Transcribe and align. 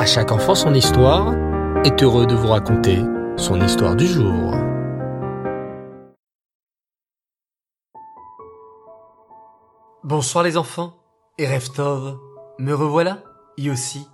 À 0.00 0.06
chaque 0.06 0.32
enfant 0.32 0.54
son 0.54 0.72
histoire 0.72 1.34
est 1.84 2.02
heureux 2.02 2.24
de 2.24 2.34
vous 2.34 2.48
raconter 2.48 3.00
son 3.36 3.60
histoire 3.60 3.94
du 3.94 4.06
jour. 4.06 4.54
Bonsoir 10.02 10.42
les 10.42 10.56
enfants 10.56 10.94
et 11.36 11.46
Reftov, 11.46 12.18
me 12.58 12.72
revoilà, 12.72 13.22
aussi, 13.70 14.08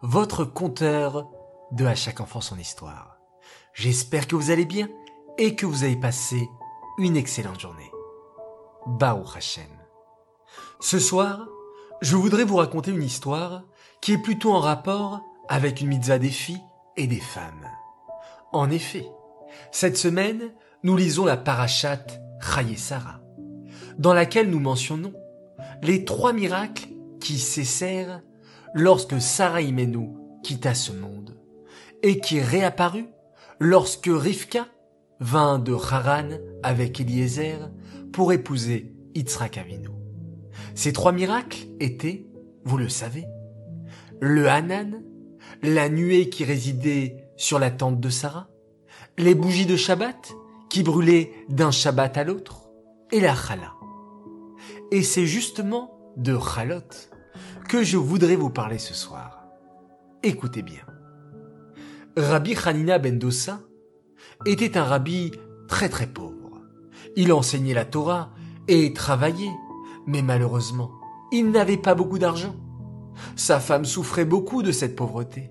votre 0.00 0.44
conteur 0.44 1.28
de 1.72 1.86
À 1.86 1.96
chaque 1.96 2.20
enfant 2.20 2.40
son 2.40 2.56
histoire. 2.56 3.18
J'espère 3.74 4.28
que 4.28 4.36
vous 4.36 4.52
allez 4.52 4.64
bien 4.64 4.88
et 5.38 5.56
que 5.56 5.66
vous 5.66 5.82
avez 5.82 5.96
passé 5.96 6.48
une 6.98 7.16
excellente 7.16 7.58
journée. 7.58 7.90
Baruch 8.86 9.36
Hashem. 9.36 9.64
Ce 10.78 11.00
soir, 11.00 11.48
je 12.00 12.14
voudrais 12.14 12.44
vous 12.44 12.58
raconter 12.58 12.92
une 12.92 13.02
histoire 13.02 13.64
qui 14.00 14.12
est 14.12 14.18
plutôt 14.18 14.52
en 14.52 14.60
rapport 14.60 15.20
avec 15.48 15.80
une 15.80 15.88
mitzvah 15.88 16.18
des 16.18 16.30
filles 16.30 16.62
et 16.96 17.06
des 17.06 17.20
femmes. 17.20 17.68
En 18.52 18.70
effet, 18.70 19.06
cette 19.70 19.96
semaine, 19.96 20.52
nous 20.82 20.96
lisons 20.96 21.24
la 21.24 21.36
parashat 21.36 22.06
Chaye 22.40 22.76
Sarah, 22.76 23.20
dans 23.98 24.12
laquelle 24.12 24.50
nous 24.50 24.60
mentionnons 24.60 25.12
les 25.82 26.04
trois 26.04 26.32
miracles 26.32 26.88
qui 27.20 27.38
cessèrent 27.38 28.20
lorsque 28.74 29.20
Sarah 29.20 29.60
Imenu 29.62 30.10
quitta 30.42 30.74
ce 30.74 30.92
monde 30.92 31.38
et 32.02 32.18
qui 32.18 32.40
réapparut 32.40 33.08
lorsque 33.60 34.10
Rivka 34.10 34.66
vint 35.20 35.58
de 35.58 35.72
Haran 35.72 36.30
avec 36.62 37.00
Eliezer 37.00 37.70
pour 38.12 38.32
épouser 38.32 38.92
Yitzhak. 39.14 39.60
Ces 40.74 40.92
trois 40.92 41.12
miracles 41.12 41.66
étaient, 41.78 42.26
vous 42.64 42.76
le 42.76 42.88
savez, 42.88 43.24
le 44.20 44.48
Hanan, 44.48 45.02
la 45.62 45.88
nuée 45.88 46.28
qui 46.28 46.44
résidait 46.44 47.28
sur 47.36 47.58
la 47.58 47.70
tente 47.70 48.00
de 48.00 48.10
Sarah, 48.10 48.48
les 49.18 49.34
bougies 49.34 49.66
de 49.66 49.76
Shabbat 49.76 50.34
qui 50.68 50.82
brûlaient 50.82 51.32
d'un 51.48 51.70
Shabbat 51.70 52.16
à 52.16 52.24
l'autre, 52.24 52.62
et 53.12 53.20
la 53.20 53.34
Chala. 53.34 53.74
Et 54.90 55.02
c'est 55.02 55.26
justement 55.26 56.12
de 56.16 56.36
Chalot 56.38 57.10
que 57.68 57.84
je 57.84 57.96
voudrais 57.96 58.36
vous 58.36 58.50
parler 58.50 58.78
ce 58.78 58.94
soir. 58.94 59.44
Écoutez 60.22 60.62
bien. 60.62 60.82
Rabbi 62.16 62.56
Hanina 62.64 62.98
ben 62.98 63.18
Dossa 63.18 63.60
était 64.46 64.76
un 64.76 64.84
rabbi 64.84 65.32
très 65.68 65.88
très 65.88 66.06
pauvre. 66.06 66.62
Il 67.16 67.32
enseignait 67.32 67.74
la 67.74 67.84
Torah 67.84 68.30
et 68.68 68.92
travaillait, 68.92 69.52
mais 70.06 70.22
malheureusement, 70.22 70.90
il 71.32 71.50
n'avait 71.50 71.76
pas 71.76 71.94
beaucoup 71.94 72.18
d'argent. 72.18 72.54
Sa 73.36 73.60
femme 73.60 73.84
souffrait 73.84 74.24
beaucoup 74.24 74.62
de 74.62 74.72
cette 74.72 74.96
pauvreté. 74.96 75.50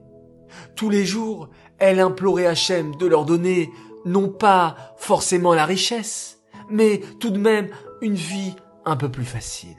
Tous 0.75 0.89
les 0.89 1.05
jours, 1.05 1.49
elle 1.77 1.99
implorait 1.99 2.47
Hachem 2.47 2.95
de 2.95 3.05
leur 3.05 3.25
donner 3.25 3.71
non 4.05 4.29
pas 4.29 4.75
forcément 4.97 5.53
la 5.53 5.65
richesse, 5.65 6.41
mais 6.69 7.01
tout 7.19 7.29
de 7.29 7.37
même 7.37 7.69
une 8.01 8.15
vie 8.15 8.55
un 8.85 8.95
peu 8.95 9.09
plus 9.09 9.25
facile. 9.25 9.77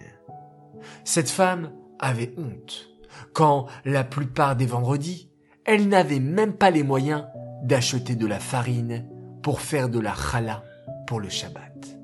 Cette 1.05 1.31
femme 1.31 1.73
avait 1.99 2.35
honte 2.37 2.89
quand, 3.33 3.67
la 3.85 4.05
plupart 4.05 4.57
des 4.57 4.67
vendredis, 4.67 5.31
elle 5.65 5.89
n'avait 5.89 6.21
même 6.21 6.55
pas 6.55 6.71
les 6.71 6.83
moyens 6.83 7.25
d'acheter 7.63 8.17
de 8.17 8.27
la 8.27 8.41
farine 8.41 9.07
pour 9.43 9.61
faire 9.61 9.89
de 9.89 10.01
la 10.01 10.15
challah 10.15 10.63
pour 11.07 11.21
le 11.21 11.29
Shabbat. 11.29 11.99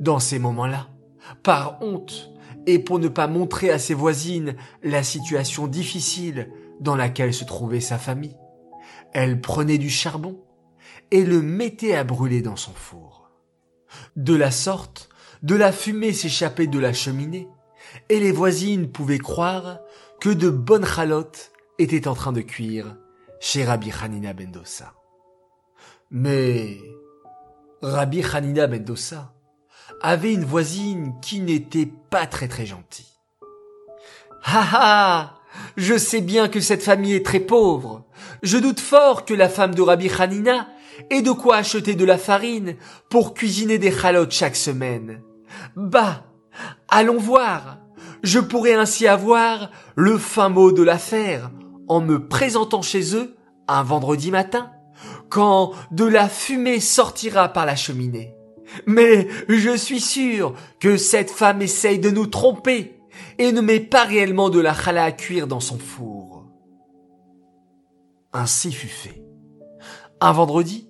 Dans 0.00 0.18
ces 0.18 0.38
moments-là, 0.38 0.88
par 1.42 1.82
honte 1.82 2.30
et 2.68 2.78
pour 2.78 2.98
ne 2.98 3.08
pas 3.08 3.28
montrer 3.28 3.70
à 3.70 3.78
ses 3.78 3.94
voisines 3.94 4.54
la 4.82 5.02
situation 5.02 5.66
difficile 5.66 6.52
dans 6.80 6.96
laquelle 6.96 7.32
se 7.32 7.46
trouvait 7.46 7.80
sa 7.80 7.96
famille, 7.96 8.36
elle 9.14 9.40
prenait 9.40 9.78
du 9.78 9.88
charbon 9.88 10.38
et 11.10 11.24
le 11.24 11.40
mettait 11.40 11.94
à 11.94 12.04
brûler 12.04 12.42
dans 12.42 12.56
son 12.56 12.72
four. 12.74 13.30
De 14.16 14.34
la 14.34 14.50
sorte, 14.50 15.08
de 15.42 15.54
la 15.54 15.72
fumée 15.72 16.12
s'échappait 16.12 16.66
de 16.66 16.78
la 16.78 16.92
cheminée 16.92 17.48
et 18.10 18.20
les 18.20 18.32
voisines 18.32 18.92
pouvaient 18.92 19.18
croire 19.18 19.78
que 20.20 20.28
de 20.28 20.50
bonnes 20.50 20.84
chalotes 20.84 21.52
étaient 21.78 22.06
en 22.06 22.14
train 22.14 22.32
de 22.32 22.42
cuire 22.42 22.98
chez 23.40 23.64
Rabbi 23.64 23.90
Hanina 24.02 24.34
Bendossa. 24.34 24.92
Mais 26.10 26.76
Rabbi 27.80 28.22
Hanina 28.22 28.66
Bendossa 28.66 29.32
avait 30.00 30.32
une 30.32 30.44
voisine 30.44 31.14
qui 31.20 31.40
n'était 31.40 31.90
pas 32.10 32.26
très 32.26 32.48
très 32.48 32.66
gentille. 32.66 33.06
Ha 34.44 34.66
ha! 34.72 35.34
Je 35.76 35.98
sais 35.98 36.20
bien 36.20 36.48
que 36.48 36.60
cette 36.60 36.82
famille 36.82 37.14
est 37.14 37.26
très 37.26 37.40
pauvre. 37.40 38.04
Je 38.42 38.58
doute 38.58 38.80
fort 38.80 39.24
que 39.24 39.34
la 39.34 39.48
femme 39.48 39.74
de 39.74 39.82
Rabbi 39.82 40.10
Hanina 40.18 40.68
ait 41.10 41.22
de 41.22 41.32
quoi 41.32 41.56
acheter 41.56 41.94
de 41.94 42.04
la 42.04 42.18
farine 42.18 42.76
pour 43.10 43.34
cuisiner 43.34 43.78
des 43.78 43.92
chalotes 43.92 44.32
chaque 44.32 44.56
semaine. 44.56 45.22
Bah! 45.76 46.24
Allons 46.88 47.18
voir! 47.18 47.78
Je 48.22 48.40
pourrais 48.40 48.74
ainsi 48.74 49.06
avoir 49.06 49.70
le 49.94 50.18
fin 50.18 50.48
mot 50.48 50.72
de 50.72 50.82
l'affaire 50.82 51.50
en 51.86 52.00
me 52.00 52.26
présentant 52.26 52.82
chez 52.82 53.14
eux 53.14 53.36
un 53.68 53.82
vendredi 53.82 54.30
matin, 54.30 54.70
quand 55.28 55.72
de 55.90 56.04
la 56.04 56.28
fumée 56.28 56.80
sortira 56.80 57.48
par 57.48 57.66
la 57.66 57.76
cheminée. 57.76 58.34
Mais 58.86 59.28
je 59.48 59.76
suis 59.76 60.00
sûr 60.00 60.54
que 60.80 60.96
cette 60.96 61.30
femme 61.30 61.62
essaye 61.62 61.98
de 61.98 62.10
nous 62.10 62.26
tromper 62.26 62.98
et 63.38 63.52
ne 63.52 63.60
met 63.60 63.80
pas 63.80 64.04
réellement 64.04 64.50
de 64.50 64.60
la 64.60 64.74
challah 64.74 65.04
à 65.04 65.12
cuire 65.12 65.46
dans 65.46 65.60
son 65.60 65.78
four. 65.78 66.46
Ainsi 68.32 68.72
fut 68.72 68.88
fait. 68.88 69.22
Un 70.20 70.32
vendredi, 70.32 70.88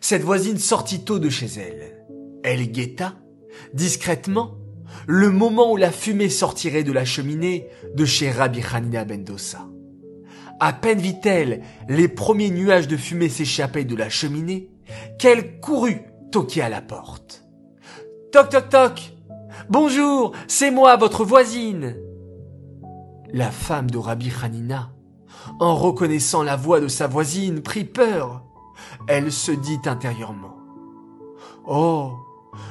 cette 0.00 0.22
voisine 0.22 0.58
sortit 0.58 1.04
tôt 1.04 1.18
de 1.18 1.28
chez 1.28 1.46
elle. 1.46 2.06
Elle 2.42 2.70
guetta, 2.70 3.14
discrètement, 3.74 4.56
le 5.06 5.30
moment 5.30 5.72
où 5.72 5.76
la 5.76 5.90
fumée 5.90 6.28
sortirait 6.28 6.84
de 6.84 6.92
la 6.92 7.04
cheminée 7.04 7.68
de 7.94 8.04
chez 8.04 8.30
Rabbi 8.30 8.62
Hanina 8.72 9.04
Bendossa. 9.04 9.66
À 10.58 10.72
peine 10.72 11.00
vit-elle 11.00 11.62
les 11.88 12.08
premiers 12.08 12.50
nuages 12.50 12.88
de 12.88 12.96
fumée 12.96 13.28
s'échapper 13.28 13.84
de 13.84 13.96
la 13.96 14.08
cheminée, 14.08 14.70
qu'elle 15.18 15.60
courut 15.60 16.02
toquer 16.30 16.62
à 16.62 16.68
la 16.68 16.80
porte. 16.80 17.44
Toc 18.32 18.50
toc 18.50 18.68
toc. 18.68 19.12
Bonjour, 19.68 20.32
c'est 20.46 20.70
moi, 20.70 20.96
votre 20.96 21.24
voisine. 21.24 21.96
La 23.32 23.50
femme 23.50 23.90
de 23.90 23.98
Rabbi 23.98 24.32
Hanina, 24.42 24.90
en 25.58 25.74
reconnaissant 25.74 26.42
la 26.42 26.56
voix 26.56 26.80
de 26.80 26.88
sa 26.88 27.06
voisine, 27.06 27.62
prit 27.62 27.84
peur. 27.84 28.44
Elle 29.08 29.32
se 29.32 29.52
dit 29.52 29.80
intérieurement. 29.84 30.56
Oh, 31.66 32.12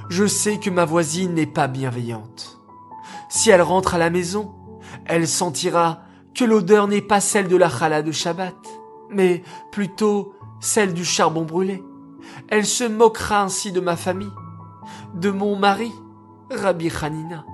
je 0.09 0.26
sais 0.26 0.58
que 0.58 0.70
ma 0.70 0.86
voisine 0.86 1.34
n'est 1.34 1.46
pas 1.46 1.68
bienveillante. 1.68 2.59
Si 3.30 3.50
elle 3.50 3.62
rentre 3.62 3.96
à 3.96 3.97
la 3.97 4.09
maison, 4.09 4.56
elle 5.06 5.28
sentira 5.28 6.02
que 6.34 6.46
l'odeur 6.46 6.88
n'est 6.88 7.02
pas 7.02 7.20
celle 7.20 7.47
de 7.47 7.56
la 7.56 7.70
challah 7.70 8.02
de 8.02 8.12
Shabbat, 8.12 8.56
mais 9.09 9.44
plutôt 9.72 10.34
celle 10.59 10.94
du 10.94 11.06
charbon 11.06 11.44
brûlé. 11.44 11.84
Elle 12.50 12.66
se 12.66 12.84
moquera 12.84 13.44
ainsi 13.44 13.72
de 13.72 13.79
ma 13.79 13.95
famille, 13.95 14.31
de 15.16 15.29
mon 15.29 15.56
mari, 15.56 15.91
Rabbi 16.51 16.91
Hanina. 17.01 17.45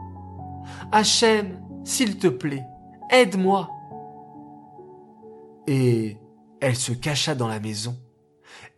Hachem, 0.91 1.61
s'il 1.83 2.17
te 2.17 2.27
plaît, 2.27 2.65
aide-moi. 3.11 3.69
Et 5.67 6.17
elle 6.61 6.75
se 6.75 6.91
cacha 6.91 7.35
dans 7.35 7.47
la 7.47 7.59
maison, 7.59 7.97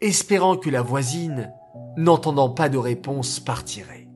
espérant 0.01 0.57
que 0.57 0.69
la 0.69 0.81
voisine 0.81 1.51
n'entendant 1.97 2.49
pas 2.49 2.69
de 2.69 2.77
réponse, 2.77 3.39
partirait. 3.39 4.07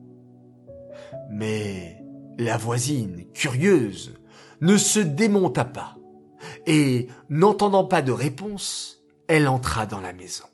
Mais 1.30 2.02
la 2.38 2.56
voisine, 2.56 3.24
curieuse, 3.32 4.14
ne 4.60 4.76
se 4.76 5.00
démonta 5.00 5.64
pas, 5.64 5.96
et, 6.66 7.08
n'entendant 7.28 7.84
pas 7.84 8.02
de 8.02 8.12
réponse, 8.12 9.02
elle 9.28 9.48
entra 9.48 9.86
dans 9.86 10.00
la 10.00 10.12
maison. 10.12 10.44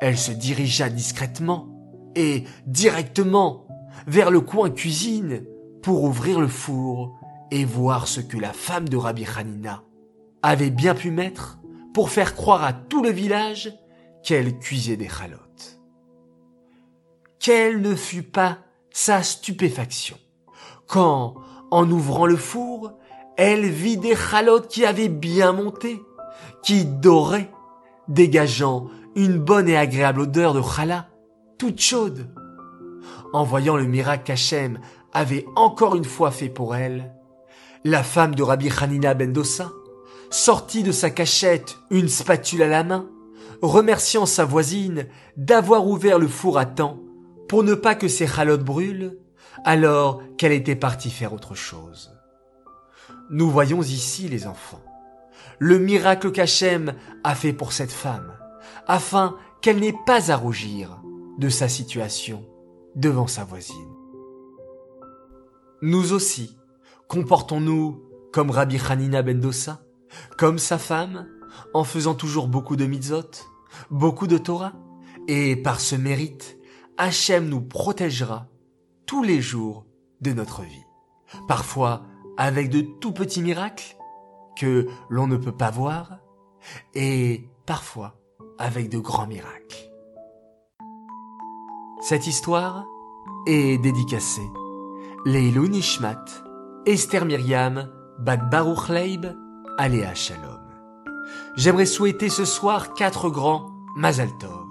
Elle 0.00 0.16
se 0.16 0.32
dirigea 0.32 0.88
discrètement 0.88 1.68
et 2.14 2.44
directement 2.66 3.66
vers 4.06 4.30
le 4.30 4.40
coin 4.40 4.70
cuisine 4.70 5.44
pour 5.82 6.04
ouvrir 6.04 6.40
le 6.40 6.48
four 6.48 7.18
et 7.50 7.64
voir 7.64 8.08
ce 8.08 8.20
que 8.20 8.36
la 8.36 8.52
femme 8.52 8.88
de 8.88 8.96
Rabbi 8.96 9.26
Hanina 9.36 9.82
avait 10.42 10.70
bien 10.70 10.94
pu 10.94 11.10
mettre 11.10 11.58
pour 11.94 12.10
faire 12.10 12.34
croire 12.34 12.64
à 12.64 12.72
tout 12.72 13.02
le 13.02 13.10
village 13.10 13.72
qu'elle 14.22 14.58
cuisait 14.58 14.96
des 14.96 15.08
chalotes. 15.08 15.80
Quelle 17.38 17.80
ne 17.80 17.94
fut 17.94 18.22
pas 18.22 18.58
sa 18.90 19.22
stupéfaction 19.22 20.16
quand, 20.88 21.34
en 21.70 21.88
ouvrant 21.90 22.26
le 22.26 22.36
four, 22.36 22.94
elle 23.36 23.66
vit 23.66 23.98
des 23.98 24.16
chalotes 24.16 24.68
qui 24.68 24.84
avaient 24.84 25.10
bien 25.10 25.52
monté, 25.52 26.02
qui 26.64 26.86
doraient, 26.86 27.50
dégageant 28.08 28.88
une 29.18 29.38
bonne 29.38 29.68
et 29.68 29.76
agréable 29.76 30.20
odeur 30.20 30.54
de 30.54 30.62
challah, 30.62 31.08
toute 31.58 31.80
chaude. 31.80 32.28
En 33.32 33.42
voyant 33.42 33.76
le 33.76 33.84
miracle 33.84 34.22
qu'Hachem 34.22 34.78
avait 35.12 35.44
encore 35.56 35.96
une 35.96 36.04
fois 36.04 36.30
fait 36.30 36.48
pour 36.48 36.76
elle, 36.76 37.12
la 37.82 38.04
femme 38.04 38.36
de 38.36 38.44
Rabbi 38.44 38.70
Hanina 38.80 39.14
Bendossa 39.14 39.72
sortit 40.30 40.84
de 40.84 40.92
sa 40.92 41.10
cachette 41.10 41.78
une 41.90 42.08
spatule 42.08 42.62
à 42.62 42.68
la 42.68 42.84
main, 42.84 43.08
remerciant 43.60 44.24
sa 44.24 44.44
voisine 44.44 45.08
d'avoir 45.36 45.88
ouvert 45.88 46.20
le 46.20 46.28
four 46.28 46.56
à 46.56 46.64
temps 46.64 47.00
pour 47.48 47.64
ne 47.64 47.74
pas 47.74 47.96
que 47.96 48.06
ses 48.06 48.28
chalotes 48.28 48.62
brûlent, 48.62 49.18
alors 49.64 50.22
qu'elle 50.36 50.52
était 50.52 50.76
partie 50.76 51.10
faire 51.10 51.32
autre 51.32 51.56
chose. 51.56 52.12
Nous 53.30 53.50
voyons 53.50 53.82
ici, 53.82 54.28
les 54.28 54.46
enfants, 54.46 54.82
le 55.58 55.80
miracle 55.80 56.30
qu'Hachem 56.30 56.94
a 57.24 57.34
fait 57.34 57.52
pour 57.52 57.72
cette 57.72 57.90
femme, 57.90 58.32
afin 58.88 59.36
qu'elle 59.60 59.80
n'ait 59.80 59.96
pas 60.06 60.32
à 60.32 60.36
rougir 60.36 61.00
de 61.38 61.48
sa 61.48 61.68
situation 61.68 62.44
devant 62.96 63.26
sa 63.26 63.44
voisine. 63.44 63.94
Nous 65.82 66.12
aussi, 66.12 66.58
comportons-nous 67.06 68.02
comme 68.32 68.50
Rabbi 68.50 68.78
Hanina 68.88 69.22
Bendosa, 69.22 69.80
comme 70.36 70.58
sa 70.58 70.78
femme, 70.78 71.28
en 71.74 71.84
faisant 71.84 72.14
toujours 72.14 72.48
beaucoup 72.48 72.76
de 72.76 72.86
mitzvot, 72.86 73.30
beaucoup 73.90 74.26
de 74.26 74.38
Torah, 74.38 74.72
et 75.28 75.54
par 75.56 75.80
ce 75.80 75.94
mérite, 75.94 76.58
Hachem 76.96 77.48
nous 77.48 77.60
protégera 77.60 78.48
tous 79.06 79.22
les 79.22 79.40
jours 79.40 79.86
de 80.20 80.32
notre 80.32 80.62
vie. 80.62 80.84
Parfois 81.46 82.02
avec 82.36 82.70
de 82.70 82.80
tout 82.80 83.12
petits 83.12 83.42
miracles 83.42 83.96
que 84.56 84.86
l'on 85.08 85.26
ne 85.26 85.36
peut 85.36 85.56
pas 85.56 85.70
voir, 85.70 86.18
et 86.94 87.48
parfois 87.66 88.18
avec 88.58 88.90
de 88.90 88.98
grands 88.98 89.26
miracles. 89.26 89.90
Cette 92.00 92.26
histoire 92.26 92.84
est 93.46 93.78
dédicacée 93.78 94.48
Leilou 95.24 95.68
Nishmat, 95.68 96.24
Esther 96.86 97.24
Myriam, 97.24 97.88
Bad 98.18 98.50
Baruch 98.50 98.88
Leib, 98.88 99.26
Aléa 99.78 100.14
Shalom. 100.14 100.60
J'aimerais 101.56 101.86
souhaiter 101.86 102.28
ce 102.28 102.44
soir 102.44 102.94
quatre 102.94 103.30
grands 103.30 103.70
Mazal 103.96 104.36
Tov. 104.38 104.68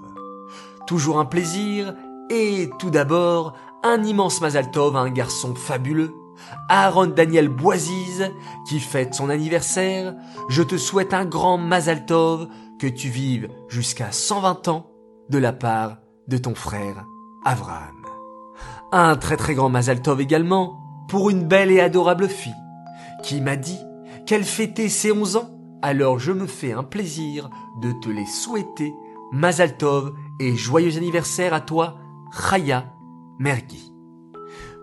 Toujours 0.86 1.18
un 1.18 1.24
plaisir 1.24 1.94
et 2.30 2.70
tout 2.78 2.90
d'abord 2.90 3.54
un 3.82 4.02
immense 4.02 4.40
Mazal 4.40 4.70
Tov 4.70 4.96
à 4.96 5.00
un 5.00 5.10
garçon 5.10 5.54
fabuleux, 5.54 6.14
Aaron 6.68 7.06
Daniel 7.06 7.48
Boisize, 7.48 8.32
qui 8.66 8.80
fête 8.80 9.14
son 9.14 9.28
anniversaire. 9.28 10.14
Je 10.48 10.62
te 10.62 10.76
souhaite 10.76 11.14
un 11.14 11.24
grand 11.24 11.58
Mazal 11.58 12.06
Tov, 12.06 12.48
que 12.78 12.86
tu 12.86 13.08
vives 13.08 13.48
jusqu'à 13.68 14.12
120 14.12 14.68
ans 14.68 14.90
de 15.28 15.38
la 15.38 15.52
part 15.52 15.98
de 16.28 16.38
ton 16.38 16.54
frère 16.54 17.04
Avraham. 17.44 18.04
Un 18.92 19.16
très 19.16 19.36
très 19.36 19.54
grand 19.54 19.68
Mazal 19.68 20.00
Tov 20.00 20.20
également 20.20 20.78
pour 21.08 21.30
une 21.30 21.44
belle 21.44 21.70
et 21.70 21.80
adorable 21.80 22.28
fille 22.28 22.54
qui 23.22 23.40
m'a 23.40 23.56
dit 23.56 23.78
qu'elle 24.26 24.44
fêtait 24.44 24.88
ses 24.88 25.12
11 25.12 25.36
ans, 25.36 25.50
alors 25.82 26.18
je 26.18 26.32
me 26.32 26.46
fais 26.46 26.72
un 26.72 26.84
plaisir 26.84 27.50
de 27.82 27.92
te 27.92 28.08
les 28.08 28.26
souhaiter. 28.26 28.92
Mazal 29.32 29.76
Tov 29.76 30.14
et 30.40 30.56
joyeux 30.56 30.96
anniversaire 30.96 31.52
à 31.52 31.60
toi, 31.60 31.98
Chaya 32.32 32.92
Mergi. 33.38 33.92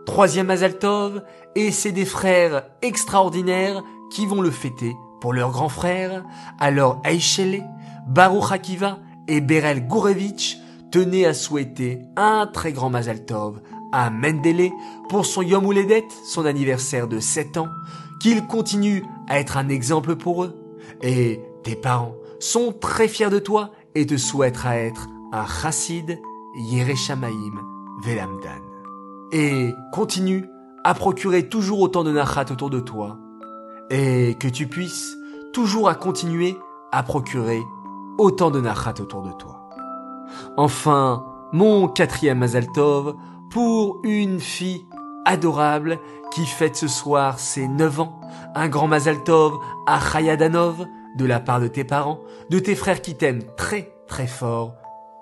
Troisième 0.06 0.48
Mazal 0.48 0.78
Tov, 0.78 1.24
et 1.56 1.72
c'est 1.72 1.92
des 1.92 2.06
frères 2.06 2.68
extraordinaires 2.82 3.84
qui 4.12 4.26
vont 4.26 4.42
le 4.42 4.52
fêter 4.52 4.96
pour 5.20 5.34
leur 5.34 5.52
grand 5.52 5.70
frère. 5.70 6.24
Alors 6.60 7.02
Aishele, 7.06 7.64
Baruch 8.08 8.52
Akiva 8.52 9.00
et 9.28 9.42
Berel 9.42 9.88
Gourevitch 9.88 10.58
tenaient 10.92 11.26
à 11.26 11.34
souhaiter 11.34 12.00
un 12.16 12.48
très 12.48 12.72
grand 12.72 12.90
Mazal 12.90 13.26
Tov 13.26 13.62
à 13.92 14.10
Mendele 14.10 14.72
pour 15.10 15.26
son 15.26 15.42
Yom 15.42 15.72
Uledet, 15.72 16.08
son 16.26 16.46
anniversaire 16.46 17.08
de 17.08 17.20
7 17.20 17.58
ans, 17.58 17.70
qu'il 18.20 18.46
continue 18.46 19.04
à 19.28 19.40
être 19.40 19.58
un 19.58 19.70
exemple 19.70 20.16
pour 20.16 20.44
eux. 20.44 20.56
Et 21.02 21.42
tes 21.64 21.76
parents 21.76 22.16
sont 22.40 22.74
très 22.74 23.08
fiers 23.08 23.30
de 23.30 23.40
toi 23.40 23.72
et 23.96 24.06
te 24.06 24.18
souhaitent 24.18 24.66
à 24.66 24.78
être 24.78 25.08
un 25.32 25.46
chassid 25.46 26.20
Yereshamaim 26.56 27.56
Velamdan. 28.04 28.62
Et 29.32 29.74
continue 29.92 30.46
à 30.84 30.94
procurer 30.94 31.50
toujours 31.50 31.80
autant 31.80 32.04
de 32.04 32.12
nachat 32.12 32.46
autour 32.52 32.70
de 32.70 32.80
toi 32.80 33.18
et 33.90 34.36
que 34.40 34.48
tu 34.48 34.68
puisses 34.68 35.16
toujours 35.54 35.90
à 35.90 35.96
continuer 35.96 36.58
à 36.92 37.04
procurer 37.04 37.62
autant 38.18 38.52
de 38.52 38.62
nachat 38.62 38.96
autour 39.00 39.22
de 39.22 39.32
toi. 39.32 39.70
Enfin, 40.58 41.26
mon 41.52 41.88
quatrième 41.88 42.40
Mazaltov 42.40 43.16
pour 43.50 44.00
une 44.04 44.40
fille 44.40 44.88
adorable 45.26 46.00
qui 46.32 46.46
fête 46.46 46.76
ce 46.76 46.88
soir 46.88 47.40
ses 47.40 47.68
9 47.68 48.00
ans, 48.02 48.20
un 48.56 48.68
grand 48.68 48.88
Mazaltov 48.88 49.54
à 49.88 50.00
Chayadanov 50.00 50.86
de 51.18 51.26
la 51.26 51.40
part 51.40 51.60
de 51.60 51.68
tes 51.68 51.84
parents, 51.84 52.20
de 52.50 52.60
tes 52.60 52.76
frères 52.76 53.02
qui 53.02 53.16
t'aiment 53.16 53.44
très 53.56 53.96
très 54.08 54.28
fort, 54.28 54.74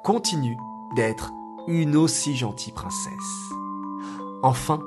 continue 0.03 0.57
d'être 0.95 1.31
une 1.67 1.95
aussi 1.95 2.35
gentille 2.35 2.73
princesse. 2.73 3.13
Enfin, 4.41 4.79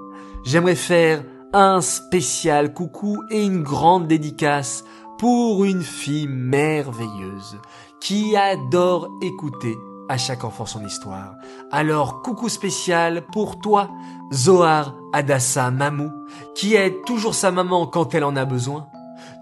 j'aimerais 0.45 0.75
faire 0.75 1.25
un 1.59 1.81
spécial 1.81 2.75
coucou 2.75 3.25
et 3.31 3.43
une 3.43 3.63
grande 3.63 4.07
dédicace 4.07 4.85
pour 5.19 5.65
une 5.65 5.81
fille 5.81 6.29
merveilleuse 6.29 7.59
qui 7.99 8.37
adore 8.37 9.09
écouter 9.23 9.75
à 10.11 10.19
chaque 10.19 10.45
enfant 10.45 10.67
son 10.67 10.85
histoire. 10.85 11.35
Alors 11.73 12.21
coucou 12.21 12.51
spécial 12.51 13.25
pour 13.33 13.59
toi, 13.59 13.91
Zohar 14.35 14.95
Adassa 15.15 15.71
Mamou, 15.71 16.11
qui 16.55 16.75
aide 16.75 17.03
toujours 17.07 17.35
sa 17.35 17.51
maman 17.51 17.87
quand 17.87 18.15
elle 18.15 18.25
en 18.25 18.37
a 18.37 18.45
besoin. 18.45 18.89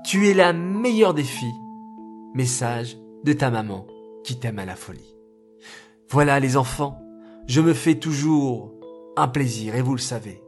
Tu 0.04 0.28
es 0.28 0.34
la 0.34 0.52
meilleure 0.52 1.14
des 1.14 1.24
filles. 1.24 1.60
Message 2.32 2.96
de 3.24 3.32
ta 3.32 3.50
maman 3.50 3.88
qui 4.22 4.38
t'aime 4.38 4.60
à 4.60 4.64
la 4.64 4.76
folie. 4.76 5.16
Voilà 6.10 6.38
les 6.38 6.56
enfants, 6.56 7.02
je 7.48 7.60
me 7.60 7.74
fais 7.74 7.96
toujours 7.96 8.72
un 9.16 9.26
plaisir, 9.26 9.74
et 9.74 9.82
vous 9.82 9.96
le 9.96 10.00
savez, 10.00 10.43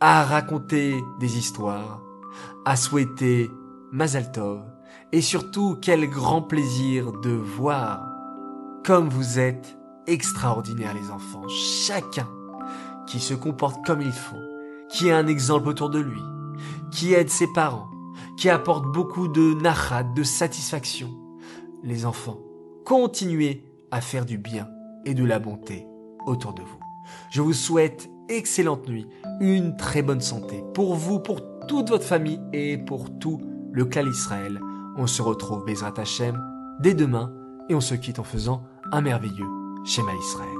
à 0.00 0.24
raconter 0.24 0.94
des 1.20 1.38
histoires, 1.38 2.02
à 2.64 2.76
souhaiter 2.76 3.50
Mazaltov, 3.92 4.62
et 5.12 5.20
surtout 5.20 5.76
quel 5.80 6.08
grand 6.08 6.42
plaisir 6.42 7.12
de 7.12 7.30
voir 7.30 8.06
comme 8.84 9.08
vous 9.08 9.38
êtes 9.38 9.78
extraordinaires 10.06 10.94
les 10.94 11.10
enfants, 11.10 11.46
chacun 11.48 12.28
qui 13.06 13.20
se 13.20 13.34
comporte 13.34 13.84
comme 13.84 14.00
il 14.00 14.12
faut, 14.12 14.36
qui 14.90 15.10
a 15.10 15.18
un 15.18 15.26
exemple 15.26 15.68
autour 15.68 15.90
de 15.90 15.98
lui, 15.98 16.20
qui 16.90 17.12
aide 17.12 17.30
ses 17.30 17.46
parents, 17.52 17.90
qui 18.36 18.48
apporte 18.48 18.86
beaucoup 18.86 19.28
de 19.28 19.54
nachat, 19.54 20.04
de 20.04 20.22
satisfaction. 20.22 21.10
Les 21.82 22.06
enfants, 22.06 22.38
continuez 22.84 23.64
à 23.90 24.00
faire 24.00 24.24
du 24.24 24.38
bien 24.38 24.68
et 25.04 25.14
de 25.14 25.24
la 25.24 25.38
bonté 25.38 25.86
autour 26.26 26.52
de 26.54 26.62
vous. 26.62 26.80
Je 27.30 27.42
vous 27.42 27.52
souhaite 27.52 28.08
excellente 28.28 28.88
nuit, 28.88 29.06
une 29.40 29.76
très 29.76 30.02
bonne 30.02 30.20
santé 30.20 30.62
pour 30.74 30.94
vous, 30.94 31.20
pour 31.20 31.40
toute 31.66 31.90
votre 31.90 32.04
famille 32.04 32.40
et 32.52 32.78
pour 32.78 33.18
tout 33.18 33.40
le 33.72 33.84
clan 33.84 34.06
Israël. 34.06 34.60
On 34.96 35.06
se 35.06 35.22
retrouve 35.22 35.64
Bezrat 35.64 35.94
Hashem 35.96 36.40
dès 36.80 36.94
demain 36.94 37.32
et 37.68 37.74
on 37.74 37.80
se 37.80 37.94
quitte 37.94 38.18
en 38.18 38.24
faisant 38.24 38.62
un 38.92 39.00
merveilleux 39.00 39.48
schéma 39.84 40.12
Israël. 40.14 40.57